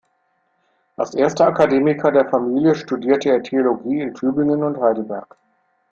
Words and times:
Als 0.95 1.13
erster 1.13 1.45
Akademiker 1.45 2.11
der 2.11 2.27
Familie 2.27 2.73
studierte 2.73 3.29
er 3.29 3.43
Theologie 3.43 4.01
in 4.01 4.15
Tübingen 4.15 4.63
und 4.63 4.81
Heidelberg. 4.81 5.37